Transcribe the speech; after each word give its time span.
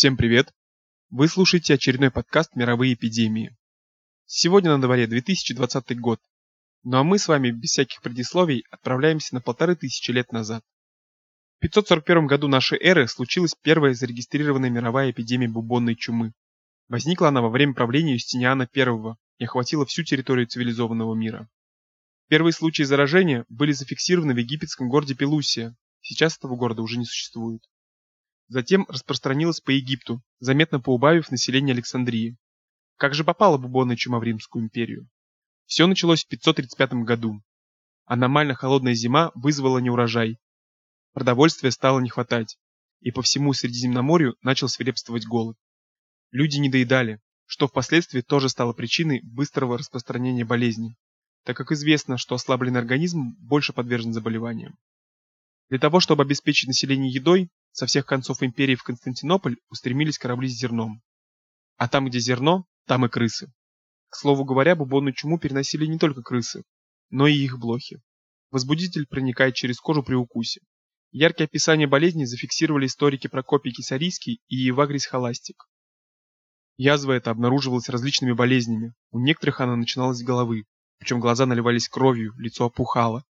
Всем 0.00 0.16
привет! 0.16 0.50
Вы 1.10 1.28
слушаете 1.28 1.74
очередной 1.74 2.10
подкаст 2.10 2.56
«Мировые 2.56 2.94
эпидемии». 2.94 3.54
Сегодня 4.24 4.70
на 4.70 4.80
дворе 4.80 5.06
2020 5.06 6.00
год, 6.00 6.18
ну 6.84 6.96
а 6.96 7.04
мы 7.04 7.18
с 7.18 7.28
вами 7.28 7.50
без 7.50 7.72
всяких 7.72 8.00
предисловий 8.00 8.64
отправляемся 8.70 9.34
на 9.34 9.42
полторы 9.42 9.76
тысячи 9.76 10.10
лет 10.10 10.32
назад. 10.32 10.64
В 11.58 11.60
541 11.60 12.26
году 12.26 12.48
нашей 12.48 12.78
эры 12.82 13.06
случилась 13.08 13.54
первая 13.60 13.92
зарегистрированная 13.92 14.70
мировая 14.70 15.10
эпидемия 15.10 15.48
бубонной 15.48 15.96
чумы. 15.96 16.32
Возникла 16.88 17.28
она 17.28 17.42
во 17.42 17.50
время 17.50 17.74
правления 17.74 18.14
Юстиниана 18.14 18.66
I 18.74 19.16
и 19.36 19.44
охватила 19.44 19.84
всю 19.84 20.02
территорию 20.02 20.46
цивилизованного 20.46 21.14
мира. 21.14 21.46
Первые 22.28 22.54
случаи 22.54 22.84
заражения 22.84 23.44
были 23.50 23.72
зафиксированы 23.72 24.32
в 24.32 24.38
египетском 24.38 24.88
городе 24.88 25.14
Пелусия, 25.14 25.76
сейчас 26.00 26.38
этого 26.38 26.56
города 26.56 26.80
уже 26.80 26.96
не 26.96 27.04
существует. 27.04 27.62
Затем 28.50 28.84
распространилась 28.88 29.60
по 29.60 29.70
Египту, 29.70 30.24
заметно 30.40 30.80
поубавив 30.80 31.30
население 31.30 31.72
Александрии. 31.72 32.36
Как 32.96 33.14
же 33.14 33.22
попала 33.22 33.58
бубонная 33.58 33.94
чума 33.94 34.18
в 34.18 34.24
Римскую 34.24 34.64
империю? 34.64 35.08
Все 35.66 35.86
началось 35.86 36.24
в 36.24 36.26
535 36.26 36.94
году. 37.04 37.40
Аномально 38.06 38.54
холодная 38.54 38.94
зима 38.94 39.30
вызвала 39.36 39.78
неурожай. 39.78 40.40
Продовольствия 41.12 41.70
стало 41.70 42.00
не 42.00 42.08
хватать, 42.08 42.58
и 42.98 43.12
по 43.12 43.22
всему 43.22 43.52
Средиземноморью 43.52 44.34
начал 44.42 44.68
свирепствовать 44.68 45.26
голод. 45.26 45.56
Люди 46.32 46.58
недоедали, 46.58 47.20
что 47.46 47.68
впоследствии 47.68 48.20
тоже 48.20 48.48
стало 48.48 48.72
причиной 48.72 49.20
быстрого 49.22 49.78
распространения 49.78 50.44
болезни, 50.44 50.96
так 51.44 51.56
как 51.56 51.70
известно, 51.70 52.18
что 52.18 52.34
ослабленный 52.34 52.80
организм 52.80 53.36
больше 53.38 53.72
подвержен 53.72 54.12
заболеваниям. 54.12 54.76
Для 55.70 55.78
того, 55.78 56.00
чтобы 56.00 56.24
обеспечить 56.24 56.66
население 56.66 57.12
едой, 57.12 57.48
со 57.70 57.86
всех 57.86 58.04
концов 58.04 58.42
империи 58.42 58.74
в 58.74 58.82
Константинополь 58.82 59.56
устремились 59.70 60.18
корабли 60.18 60.48
с 60.48 60.58
зерном. 60.58 61.00
А 61.76 61.88
там, 61.88 62.06
где 62.06 62.18
зерно, 62.18 62.66
там 62.86 63.06
и 63.06 63.08
крысы. 63.08 63.52
К 64.08 64.16
слову 64.16 64.44
говоря, 64.44 64.74
бубонную 64.74 65.14
чуму 65.14 65.38
переносили 65.38 65.86
не 65.86 65.96
только 65.96 66.22
крысы, 66.22 66.64
но 67.08 67.28
и 67.28 67.34
их 67.34 67.58
блохи. 67.60 68.02
Возбудитель 68.50 69.06
проникает 69.06 69.54
через 69.54 69.78
кожу 69.78 70.02
при 70.02 70.14
укусе. 70.14 70.60
Яркие 71.12 71.44
описания 71.44 71.86
болезни 71.86 72.24
зафиксировали 72.24 72.86
историки 72.86 73.28
Прокопий 73.28 73.72
Кисарийский 73.72 74.40
и 74.48 74.56
Евагрий 74.56 74.98
Схоластик. 74.98 75.68
Язва 76.76 77.12
эта 77.12 77.30
обнаруживалась 77.30 77.88
различными 77.88 78.32
болезнями. 78.32 78.94
У 79.12 79.20
некоторых 79.20 79.60
она 79.60 79.76
начиналась 79.76 80.18
с 80.18 80.22
головы, 80.22 80.64
причем 80.98 81.20
глаза 81.20 81.46
наливались 81.46 81.88
кровью, 81.88 82.34
лицо 82.38 82.64
опухало. 82.64 83.24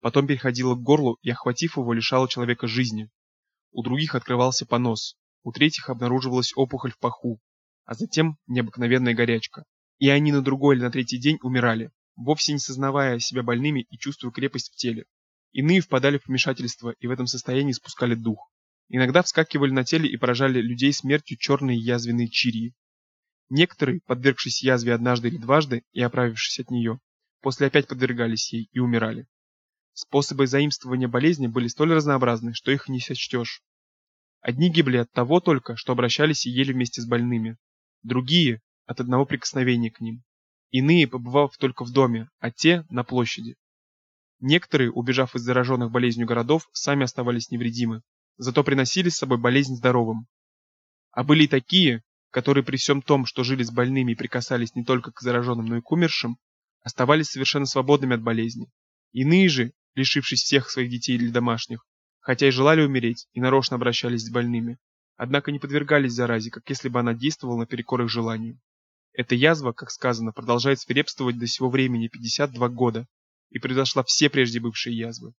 Потом 0.00 0.26
переходила 0.26 0.74
к 0.74 0.82
горлу 0.82 1.18
и, 1.22 1.30
охватив 1.30 1.76
его, 1.76 1.92
лишала 1.92 2.28
человека 2.28 2.66
жизни. 2.66 3.10
У 3.72 3.82
других 3.82 4.14
открывался 4.14 4.66
понос, 4.66 5.16
у 5.42 5.52
третьих 5.52 5.90
обнаруживалась 5.90 6.52
опухоль 6.56 6.92
в 6.92 6.98
паху, 6.98 7.40
а 7.84 7.94
затем 7.94 8.36
необыкновенная 8.46 9.14
горячка 9.14 9.64
и 10.00 10.08
они 10.08 10.32
на 10.32 10.42
другой 10.42 10.74
или 10.74 10.82
на 10.82 10.90
третий 10.90 11.18
день 11.18 11.38
умирали, 11.42 11.92
вовсе 12.16 12.54
не 12.54 12.58
сознавая 12.58 13.18
себя 13.20 13.42
больными 13.42 13.86
и 13.90 13.98
чувствуя 13.98 14.32
крепость 14.32 14.72
в 14.72 14.76
теле. 14.76 15.04
Иные 15.52 15.80
впадали 15.80 16.18
в 16.18 16.24
помешательство 16.24 16.94
и 16.98 17.06
в 17.06 17.10
этом 17.10 17.26
состоянии 17.26 17.72
спускали 17.72 18.14
дух. 18.14 18.50
Иногда 18.88 19.22
вскакивали 19.22 19.70
на 19.70 19.84
теле 19.84 20.08
и 20.08 20.16
поражали 20.16 20.60
людей 20.60 20.92
смертью 20.92 21.36
черные 21.38 21.78
язвенные 21.78 22.28
чирии. 22.28 22.74
Некоторые, 23.50 24.00
подвергшись 24.06 24.62
язве 24.62 24.94
однажды 24.94 25.28
или 25.28 25.36
дважды 25.36 25.84
и 25.92 26.00
оправившись 26.00 26.60
от 26.60 26.70
нее, 26.70 26.98
после 27.42 27.66
опять 27.66 27.86
подвергались 27.86 28.52
ей 28.52 28.68
и 28.72 28.78
умирали. 28.78 29.26
Способы 29.92 30.46
заимствования 30.46 31.08
болезни 31.08 31.46
были 31.46 31.68
столь 31.68 31.94
разнообразны, 31.94 32.54
что 32.54 32.70
их 32.70 32.88
не 32.88 33.00
сочтешь. 33.00 33.62
Одни 34.40 34.70
гибли 34.70 34.96
от 34.96 35.12
того 35.12 35.40
только, 35.40 35.76
что 35.76 35.92
обращались 35.92 36.46
и 36.46 36.50
ели 36.50 36.72
вместе 36.72 37.02
с 37.02 37.06
больными. 37.06 37.58
Другие 38.02 38.62
от 38.86 39.00
одного 39.00 39.26
прикосновения 39.26 39.90
к 39.90 40.00
ним. 40.00 40.22
Иные, 40.70 41.06
побывав 41.06 41.56
только 41.58 41.84
в 41.84 41.92
доме, 41.92 42.28
а 42.38 42.50
те 42.50 42.86
на 42.88 43.04
площади. 43.04 43.56
Некоторые, 44.38 44.90
убежав 44.90 45.34
из 45.34 45.42
зараженных 45.42 45.90
болезнью 45.90 46.26
городов, 46.26 46.68
сами 46.72 47.04
оставались 47.04 47.50
невредимы, 47.50 48.02
зато 48.38 48.64
приносили 48.64 49.10
с 49.10 49.16
собой 49.16 49.36
болезнь 49.36 49.76
здоровым. 49.76 50.26
А 51.10 51.24
были 51.24 51.44
и 51.44 51.48
такие, 51.48 52.02
которые 52.30 52.64
при 52.64 52.78
всем 52.78 53.02
том, 53.02 53.26
что 53.26 53.44
жили 53.44 53.62
с 53.62 53.70
больными 53.70 54.12
и 54.12 54.14
прикасались 54.16 54.74
не 54.74 54.84
только 54.84 55.12
к 55.12 55.20
зараженным, 55.20 55.66
но 55.66 55.76
и 55.76 55.82
к 55.82 55.92
умершим, 55.92 56.38
оставались 56.82 57.28
совершенно 57.28 57.66
свободными 57.66 58.14
от 58.14 58.22
болезни. 58.22 58.70
Иные 59.12 59.48
же, 59.48 59.72
лишившись 59.94 60.42
всех 60.42 60.70
своих 60.70 60.90
детей 60.90 61.16
или 61.16 61.30
домашних, 61.30 61.84
хотя 62.20 62.48
и 62.48 62.50
желали 62.50 62.82
умереть, 62.82 63.26
и 63.32 63.40
нарочно 63.40 63.76
обращались 63.76 64.24
с 64.24 64.30
больными, 64.30 64.78
однако 65.16 65.52
не 65.52 65.58
подвергались 65.58 66.12
заразе, 66.12 66.50
как 66.50 66.68
если 66.68 66.88
бы 66.88 67.00
она 67.00 67.14
действовала 67.14 67.58
наперекор 67.58 68.02
их 68.02 68.08
желанию. 68.08 68.60
Эта 69.12 69.34
язва, 69.34 69.72
как 69.72 69.90
сказано, 69.90 70.32
продолжает 70.32 70.80
свирепствовать 70.80 71.38
до 71.38 71.46
сего 71.46 71.68
времени 71.68 72.08
52 72.08 72.68
года 72.68 73.06
и 73.50 73.58
превзошла 73.58 74.04
все 74.04 74.30
прежде 74.30 74.60
бывшие 74.60 74.96
язвы. 74.96 75.34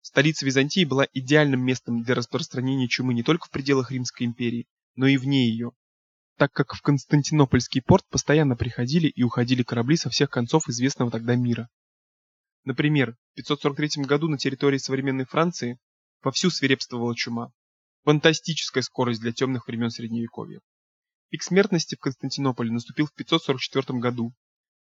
Столица 0.00 0.44
Византии 0.44 0.84
была 0.84 1.06
идеальным 1.12 1.64
местом 1.64 2.02
для 2.02 2.14
распространения 2.14 2.88
чумы 2.88 3.14
не 3.14 3.22
только 3.22 3.46
в 3.46 3.50
пределах 3.50 3.90
Римской 3.90 4.26
империи, 4.26 4.66
но 4.96 5.06
и 5.06 5.16
вне 5.16 5.48
ее, 5.48 5.72
так 6.36 6.52
как 6.52 6.74
в 6.74 6.82
Константинопольский 6.82 7.82
порт 7.82 8.04
постоянно 8.10 8.56
приходили 8.56 9.08
и 9.08 9.22
уходили 9.22 9.62
корабли 9.62 9.96
со 9.96 10.10
всех 10.10 10.30
концов 10.30 10.68
известного 10.68 11.10
тогда 11.10 11.36
мира. 11.36 11.68
Например, 12.64 13.16
в 13.32 13.36
543 13.36 14.04
году 14.04 14.28
на 14.28 14.38
территории 14.38 14.78
современной 14.78 15.26
Франции 15.26 15.78
вовсю 16.22 16.50
свирепствовала 16.50 17.14
чума. 17.14 17.52
Фантастическая 18.04 18.82
скорость 18.82 19.20
для 19.20 19.32
темных 19.32 19.66
времен 19.68 19.90
Средневековья. 19.90 20.60
Пик 21.30 21.42
смертности 21.42 21.94
в 21.94 22.00
Константинополе 22.00 22.70
наступил 22.70 23.06
в 23.06 23.14
544 23.14 23.98
году. 23.98 24.32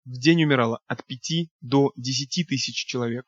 В 0.05 0.17
день 0.17 0.43
умирало 0.43 0.79
от 0.87 1.05
5 1.05 1.49
до 1.61 1.91
10 1.95 2.47
тысяч 2.47 2.85
человек. 2.85 3.25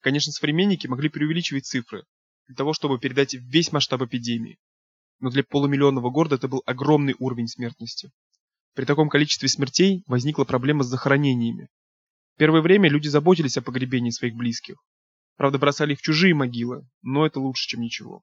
Конечно, 0.00 0.32
современники 0.32 0.86
могли 0.86 1.08
преувеличивать 1.08 1.66
цифры, 1.66 2.04
для 2.46 2.56
того, 2.56 2.74
чтобы 2.74 2.98
передать 2.98 3.34
весь 3.34 3.72
масштаб 3.72 4.02
эпидемии. 4.02 4.58
Но 5.20 5.30
для 5.30 5.44
полумиллионного 5.44 6.10
города 6.10 6.34
это 6.34 6.48
был 6.48 6.62
огромный 6.66 7.14
уровень 7.18 7.48
смертности. 7.48 8.10
При 8.74 8.84
таком 8.84 9.08
количестве 9.08 9.48
смертей 9.48 10.02
возникла 10.06 10.44
проблема 10.44 10.82
с 10.82 10.88
захоронениями. 10.88 11.68
Первое 12.36 12.62
время 12.62 12.88
люди 12.88 13.08
заботились 13.08 13.56
о 13.56 13.62
погребении 13.62 14.10
своих 14.10 14.34
близких. 14.34 14.76
Правда, 15.36 15.58
бросали 15.58 15.92
их 15.92 16.00
в 16.00 16.02
чужие 16.02 16.34
могилы, 16.34 16.86
но 17.02 17.26
это 17.26 17.40
лучше, 17.40 17.68
чем 17.68 17.80
ничего. 17.80 18.22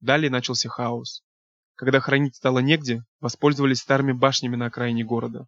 Далее 0.00 0.30
начался 0.30 0.68
хаос. 0.68 1.22
Когда 1.74 2.00
хранить 2.00 2.36
стало 2.36 2.60
негде, 2.60 3.04
воспользовались 3.20 3.78
старыми 3.78 4.12
башнями 4.12 4.56
на 4.56 4.66
окраине 4.66 5.04
города. 5.04 5.46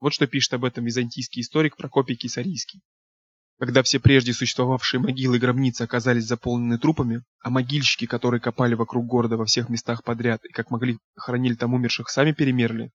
Вот 0.00 0.12
что 0.12 0.26
пишет 0.26 0.54
об 0.54 0.64
этом 0.64 0.84
византийский 0.84 1.42
историк 1.42 1.76
Прокопий 1.76 2.16
Кисарийский. 2.16 2.80
Когда 3.58 3.82
все 3.84 4.00
прежде 4.00 4.32
существовавшие 4.32 5.00
могилы 5.00 5.36
и 5.36 5.38
гробницы 5.38 5.82
оказались 5.82 6.24
заполнены 6.24 6.78
трупами, 6.78 7.22
а 7.40 7.50
могильщики, 7.50 8.06
которые 8.06 8.40
копали 8.40 8.74
вокруг 8.74 9.06
города 9.06 9.36
во 9.36 9.44
всех 9.44 9.68
местах 9.68 10.02
подряд 10.02 10.44
и 10.44 10.52
как 10.52 10.70
могли 10.70 10.98
хоронили 11.14 11.54
там 11.54 11.74
умерших, 11.74 12.08
сами 12.08 12.32
перемерли, 12.32 12.90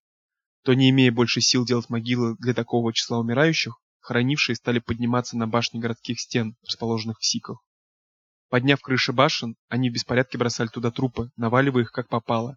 то 0.64 0.74
не 0.74 0.90
имея 0.90 1.10
больше 1.10 1.40
сил 1.40 1.64
делать 1.64 1.88
могилы 1.88 2.36
для 2.38 2.52
такого 2.52 2.92
числа 2.92 3.18
умирающих, 3.18 3.78
хоронившие 4.08 4.56
стали 4.56 4.78
подниматься 4.78 5.36
на 5.36 5.46
башни 5.46 5.80
городских 5.80 6.18
стен, 6.18 6.56
расположенных 6.62 7.18
в 7.18 7.26
сиках. 7.26 7.62
Подняв 8.48 8.80
крыши 8.80 9.12
башен, 9.12 9.54
они 9.68 9.90
в 9.90 9.92
беспорядке 9.92 10.38
бросали 10.38 10.68
туда 10.68 10.90
трупы, 10.90 11.30
наваливая 11.36 11.82
их 11.82 11.92
как 11.92 12.08
попало, 12.08 12.56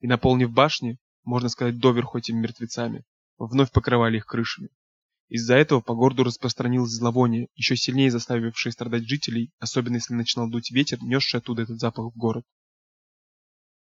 и, 0.00 0.08
наполнив 0.08 0.50
башни, 0.50 0.98
можно 1.22 1.50
сказать, 1.50 1.78
доверху 1.78 2.18
этими 2.18 2.40
мертвецами, 2.40 3.04
вновь 3.38 3.70
покрывали 3.70 4.16
их 4.16 4.26
крышами. 4.26 4.70
Из-за 5.28 5.54
этого 5.54 5.80
по 5.80 5.94
городу 5.94 6.24
распространилось 6.24 6.90
зловоние, 6.90 7.46
еще 7.54 7.76
сильнее 7.76 8.10
заставившее 8.10 8.72
страдать 8.72 9.06
жителей, 9.08 9.52
особенно 9.60 9.96
если 9.96 10.14
начинал 10.14 10.50
дуть 10.50 10.72
ветер, 10.72 10.98
несший 11.00 11.38
оттуда 11.38 11.62
этот 11.62 11.78
запах 11.78 12.12
в 12.12 12.18
город. 12.18 12.44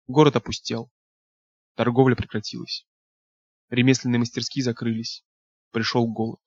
Город 0.05 0.35
опустел. 0.35 0.91
Торговля 1.73 2.13
прекратилась. 2.13 2.85
Ремесленные 3.70 4.20
мастерские 4.20 4.63
закрылись. 4.63 5.25
Пришел 5.72 6.05
голод. 6.05 6.40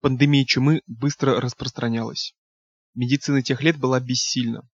Пандемия 0.00 0.44
чумы 0.44 0.82
быстро 0.86 1.40
распространялась. 1.40 2.36
Медицина 2.94 3.42
тех 3.42 3.62
лет 3.62 3.78
была 3.78 3.98
бессильна. 3.98 4.68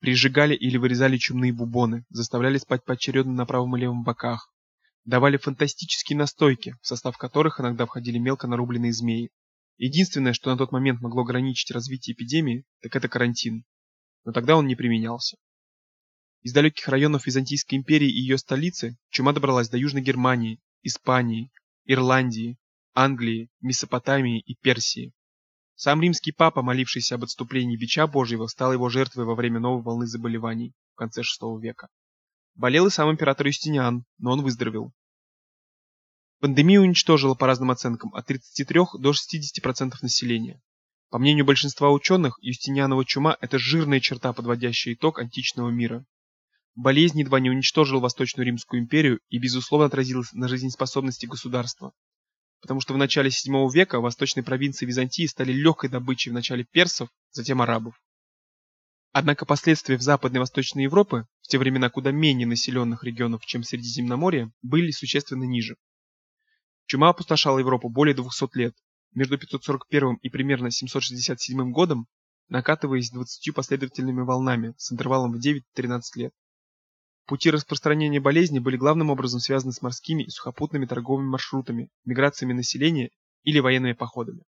Прижигали 0.00 0.54
или 0.54 0.76
вырезали 0.76 1.16
чумные 1.16 1.54
бубоны, 1.54 2.04
заставляли 2.10 2.58
спать 2.58 2.84
поочередно 2.84 3.32
на 3.32 3.46
правом 3.46 3.76
и 3.76 3.80
левом 3.80 4.04
боках. 4.04 4.52
Давали 5.06 5.38
фантастические 5.38 6.18
настойки, 6.18 6.76
в 6.82 6.86
состав 6.86 7.16
которых 7.16 7.60
иногда 7.60 7.86
входили 7.86 8.18
мелко 8.18 8.46
нарубленные 8.46 8.92
змеи. 8.92 9.30
Единственное, 9.78 10.34
что 10.34 10.50
на 10.50 10.58
тот 10.58 10.70
момент 10.70 11.00
могло 11.00 11.22
ограничить 11.22 11.70
развитие 11.70 12.14
эпидемии, 12.14 12.66
так 12.82 12.94
это 12.94 13.08
карантин. 13.08 13.64
Но 14.24 14.32
тогда 14.32 14.54
он 14.54 14.66
не 14.66 14.76
применялся. 14.76 15.38
Из 16.42 16.52
далеких 16.52 16.86
районов 16.88 17.26
Византийской 17.26 17.78
империи 17.78 18.08
и 18.08 18.20
ее 18.20 18.36
столицы 18.36 18.98
чума 19.08 19.32
добралась 19.32 19.70
до 19.70 19.78
Южной 19.78 20.02
Германии, 20.02 20.60
Испании, 20.82 21.50
Ирландии, 21.86 22.58
Англии, 23.00 23.48
Месопотамии 23.60 24.40
и 24.40 24.56
Персии. 24.56 25.12
Сам 25.76 26.02
римский 26.02 26.32
папа, 26.32 26.62
молившийся 26.62 27.14
об 27.14 27.22
отступлении 27.22 27.76
бича 27.76 28.08
Божьего, 28.08 28.48
стал 28.48 28.72
его 28.72 28.88
жертвой 28.88 29.24
во 29.24 29.36
время 29.36 29.60
новой 29.60 29.84
волны 29.84 30.08
заболеваний 30.08 30.74
в 30.94 30.96
конце 30.96 31.20
VI 31.20 31.60
века. 31.60 31.90
Болел 32.56 32.88
и 32.88 32.90
сам 32.90 33.08
император 33.08 33.46
Юстиниан, 33.46 34.04
но 34.18 34.32
он 34.32 34.42
выздоровел. 34.42 34.92
Пандемия 36.40 36.80
уничтожила 36.80 37.36
по 37.36 37.46
разным 37.46 37.70
оценкам 37.70 38.12
от 38.16 38.26
33 38.26 38.80
до 38.98 39.12
60% 39.12 39.94
населения. 40.02 40.60
По 41.10 41.20
мнению 41.20 41.44
большинства 41.44 41.92
ученых, 41.92 42.36
Юстинианова 42.40 43.04
чума– 43.04 43.36
это 43.40 43.60
жирная 43.60 44.00
черта, 44.00 44.32
подводящая 44.32 44.94
итог 44.94 45.20
античного 45.20 45.70
мира. 45.70 46.04
Болезнь 46.74 47.20
едва 47.20 47.38
не 47.38 47.48
уничтожила 47.48 48.00
Восточную 48.00 48.44
Римскую 48.44 48.82
империю 48.82 49.20
и, 49.28 49.38
безусловно, 49.38 49.86
отразилась 49.86 50.32
на 50.32 50.48
жизнеспособности 50.48 51.26
государства. 51.26 51.92
Потому 52.60 52.80
что 52.80 52.94
в 52.94 52.96
начале 52.96 53.30
VII 53.30 53.70
века 53.72 54.00
восточные 54.00 54.42
провинции 54.42 54.86
Византии 54.86 55.26
стали 55.26 55.52
легкой 55.52 55.90
добычей 55.90 56.30
вначале 56.30 56.64
персов, 56.64 57.08
затем 57.30 57.62
арабов. 57.62 58.00
Однако 59.12 59.46
последствия 59.46 59.96
в 59.96 60.02
Западной 60.02 60.38
и 60.38 60.40
Восточной 60.40 60.84
Европе, 60.84 61.26
в 61.40 61.48
те 61.48 61.58
времена 61.58 61.88
куда 61.88 62.10
менее 62.10 62.46
населенных 62.46 63.04
регионов, 63.04 63.44
чем 63.46 63.62
Средиземноморье, 63.62 64.52
были 64.62 64.90
существенно 64.90 65.44
ниже. 65.44 65.76
Чума 66.86 67.10
опустошала 67.10 67.58
Европу 67.58 67.88
более 67.88 68.14
200 68.14 68.56
лет, 68.56 68.74
между 69.14 69.38
541 69.38 70.16
и 70.22 70.28
примерно 70.28 70.70
767 70.70 71.70
годом, 71.72 72.06
накатываясь 72.48 73.10
20 73.10 73.54
последовательными 73.54 74.22
волнами 74.22 74.74
с 74.76 74.92
интервалом 74.92 75.32
в 75.32 75.40
9-13 75.40 76.00
лет. 76.16 76.32
Пути 77.28 77.50
распространения 77.50 78.20
болезни 78.20 78.58
были 78.58 78.78
главным 78.78 79.10
образом 79.10 79.38
связаны 79.38 79.74
с 79.74 79.82
морскими 79.82 80.22
и 80.22 80.30
сухопутными 80.30 80.86
торговыми 80.86 81.28
маршрутами, 81.28 81.90
миграциями 82.06 82.54
населения 82.54 83.10
или 83.42 83.58
военными 83.58 83.92
походами. 83.92 84.44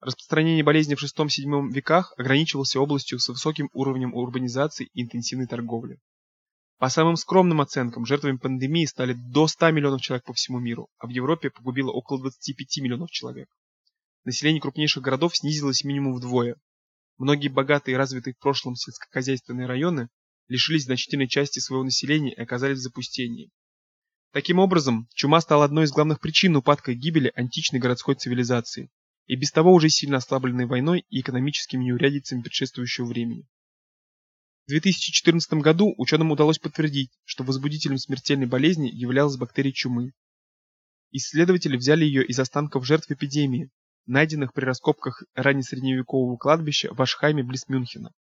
Распространение 0.00 0.64
болезни 0.64 0.94
в 0.94 1.02
VI-VII 1.02 1.70
веках 1.70 2.14
ограничивалось 2.16 2.76
областью 2.76 3.18
с 3.18 3.28
высоким 3.28 3.68
уровнем 3.74 4.14
урбанизации 4.14 4.88
и 4.94 5.02
интенсивной 5.02 5.46
торговли. 5.46 5.98
По 6.78 6.88
самым 6.88 7.16
скромным 7.16 7.60
оценкам, 7.60 8.06
жертвами 8.06 8.38
пандемии 8.38 8.86
стали 8.86 9.12
до 9.12 9.46
100 9.46 9.72
миллионов 9.72 10.00
человек 10.00 10.24
по 10.24 10.32
всему 10.32 10.60
миру, 10.60 10.88
а 10.96 11.06
в 11.06 11.10
Европе 11.10 11.50
погубило 11.50 11.90
около 11.90 12.20
25 12.20 12.78
миллионов 12.78 13.10
человек. 13.10 13.50
Население 14.24 14.62
крупнейших 14.62 15.02
городов 15.02 15.36
снизилось 15.36 15.84
минимум 15.84 16.14
вдвое. 16.14 16.56
Многие 17.18 17.48
богатые 17.48 17.96
и 17.96 17.98
развитые 17.98 18.32
в 18.32 18.38
прошлом 18.38 18.76
сельскохозяйственные 18.76 19.66
районы 19.66 20.08
лишились 20.48 20.84
значительной 20.84 21.28
части 21.28 21.58
своего 21.58 21.84
населения 21.84 22.32
и 22.32 22.40
оказались 22.40 22.78
в 22.78 22.82
запустении. 22.82 23.50
Таким 24.32 24.58
образом, 24.58 25.08
чума 25.14 25.40
стала 25.40 25.64
одной 25.64 25.84
из 25.84 25.92
главных 25.92 26.18
причин 26.18 26.56
упадка 26.56 26.92
и 26.92 26.94
гибели 26.94 27.32
античной 27.34 27.80
городской 27.80 28.14
цивилизации, 28.14 28.90
и 29.26 29.36
без 29.36 29.52
того 29.52 29.72
уже 29.72 29.88
сильно 29.88 30.16
ослабленной 30.16 30.66
войной 30.66 31.04
и 31.10 31.20
экономическими 31.20 31.84
неурядицами 31.84 32.40
предшествующего 32.40 33.06
времени. 33.06 33.46
В 34.66 34.70
2014 34.70 35.54
году 35.54 35.92
ученым 35.98 36.30
удалось 36.30 36.58
подтвердить, 36.58 37.10
что 37.24 37.44
возбудителем 37.44 37.98
смертельной 37.98 38.46
болезни 38.46 38.88
являлась 38.88 39.36
бактерия 39.36 39.72
чумы. 39.72 40.12
Исследователи 41.10 41.76
взяли 41.76 42.04
ее 42.04 42.24
из 42.24 42.38
останков 42.38 42.86
жертв 42.86 43.10
эпидемии, 43.10 43.70
найденных 44.06 44.54
при 44.54 44.64
раскопках 44.64 45.24
раннесредневекового 45.34 46.36
кладбища 46.36 46.94
в 46.94 47.02
Ашхайме 47.02 47.42
близ 47.42 47.68
Мюнхена. 47.68 48.12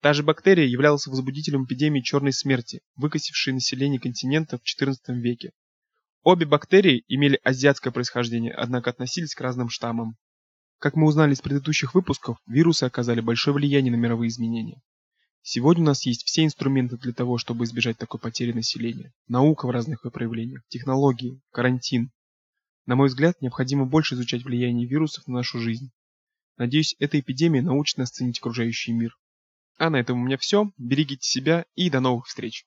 Та 0.00 0.12
же 0.12 0.22
бактерия 0.22 0.66
являлась 0.66 1.06
возбудителем 1.06 1.64
эпидемии 1.64 2.00
черной 2.00 2.32
смерти, 2.32 2.80
выкосившей 2.96 3.54
население 3.54 3.98
континента 3.98 4.58
в 4.58 4.62
XIV 4.62 4.96
веке. 5.08 5.52
Обе 6.22 6.44
бактерии 6.44 7.04
имели 7.08 7.40
азиатское 7.44 7.92
происхождение, 7.92 8.52
однако 8.52 8.90
относились 8.90 9.34
к 9.34 9.40
разным 9.40 9.68
штаммам. 9.68 10.16
Как 10.78 10.94
мы 10.94 11.06
узнали 11.06 11.32
из 11.32 11.40
предыдущих 11.40 11.94
выпусков, 11.94 12.38
вирусы 12.46 12.84
оказали 12.84 13.20
большое 13.20 13.54
влияние 13.54 13.92
на 13.92 13.96
мировые 13.96 14.28
изменения. 14.28 14.82
Сегодня 15.40 15.84
у 15.84 15.86
нас 15.86 16.04
есть 16.04 16.24
все 16.24 16.44
инструменты 16.44 16.98
для 16.98 17.12
того, 17.12 17.38
чтобы 17.38 17.64
избежать 17.64 17.96
такой 17.96 18.18
потери 18.18 18.52
населения. 18.52 19.12
Наука 19.28 19.66
в 19.66 19.70
разных 19.70 20.04
ее 20.04 20.10
проявлениях, 20.10 20.62
технологии, 20.68 21.40
карантин. 21.52 22.10
На 22.84 22.96
мой 22.96 23.06
взгляд, 23.06 23.40
необходимо 23.40 23.86
больше 23.86 24.16
изучать 24.16 24.44
влияние 24.44 24.88
вирусов 24.88 25.26
на 25.28 25.34
нашу 25.34 25.60
жизнь. 25.60 25.92
Надеюсь, 26.56 26.96
эта 26.98 27.20
эпидемия 27.20 27.62
научит 27.62 27.96
нас 27.96 28.10
ценить 28.10 28.40
окружающий 28.40 28.92
мир. 28.92 29.16
А 29.78 29.90
на 29.90 29.96
этом 29.96 30.20
у 30.20 30.24
меня 30.24 30.38
все. 30.38 30.70
Берегите 30.78 31.28
себя 31.28 31.66
и 31.74 31.90
до 31.90 32.00
новых 32.00 32.26
встреч. 32.26 32.66